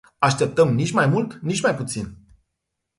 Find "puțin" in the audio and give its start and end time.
1.75-2.17